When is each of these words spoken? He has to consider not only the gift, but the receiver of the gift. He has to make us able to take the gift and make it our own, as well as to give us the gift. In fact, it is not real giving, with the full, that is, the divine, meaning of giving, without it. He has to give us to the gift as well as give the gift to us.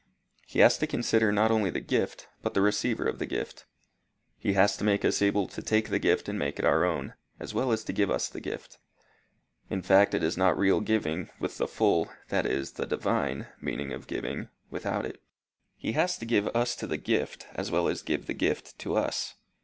He 0.47 0.61
has 0.61 0.79
to 0.79 0.87
consider 0.87 1.31
not 1.31 1.51
only 1.51 1.69
the 1.69 1.79
gift, 1.79 2.27
but 2.41 2.55
the 2.55 2.61
receiver 2.61 3.05
of 3.07 3.19
the 3.19 3.27
gift. 3.27 3.67
He 4.39 4.53
has 4.53 4.75
to 4.77 4.83
make 4.83 5.05
us 5.05 5.21
able 5.21 5.45
to 5.49 5.61
take 5.61 5.89
the 5.89 5.99
gift 5.99 6.27
and 6.27 6.39
make 6.39 6.57
it 6.57 6.65
our 6.65 6.83
own, 6.85 7.13
as 7.39 7.53
well 7.53 7.71
as 7.71 7.83
to 7.83 7.93
give 7.93 8.09
us 8.09 8.27
the 8.27 8.39
gift. 8.41 8.79
In 9.69 9.83
fact, 9.83 10.15
it 10.15 10.23
is 10.23 10.35
not 10.37 10.57
real 10.57 10.81
giving, 10.81 11.29
with 11.39 11.59
the 11.59 11.67
full, 11.67 12.09
that 12.29 12.47
is, 12.47 12.71
the 12.71 12.87
divine, 12.87 13.45
meaning 13.61 13.93
of 13.93 14.07
giving, 14.07 14.49
without 14.71 15.05
it. 15.05 15.21
He 15.77 15.91
has 15.91 16.17
to 16.17 16.25
give 16.25 16.47
us 16.47 16.75
to 16.77 16.87
the 16.87 16.97
gift 16.97 17.45
as 17.53 17.69
well 17.69 17.87
as 17.87 18.01
give 18.01 18.25
the 18.25 18.33
gift 18.33 18.79
to 18.79 18.95
us. 18.95 19.35